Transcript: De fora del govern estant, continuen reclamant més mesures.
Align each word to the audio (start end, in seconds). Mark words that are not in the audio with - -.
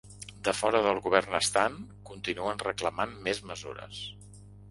De 0.47 0.53
fora 0.61 0.79
del 0.87 1.01
govern 1.07 1.35
estant, 1.39 1.75
continuen 2.09 2.63
reclamant 2.65 3.15
més 3.27 3.43
mesures. 3.53 4.01